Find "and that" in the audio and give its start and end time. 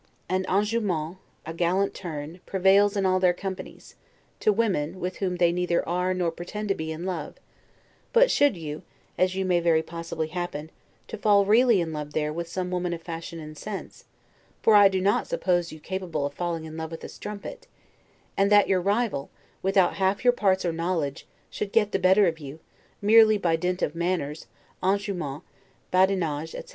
18.35-18.67